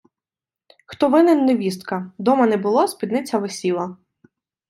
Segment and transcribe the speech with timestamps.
[0.85, 3.97] хто винен– невістка: дома не було– спідниця висіла